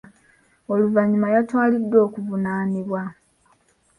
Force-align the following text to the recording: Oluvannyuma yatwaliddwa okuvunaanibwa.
Oluvannyuma 0.71 1.27
yatwaliddwa 1.35 1.97
okuvunaanibwa. 2.07 3.01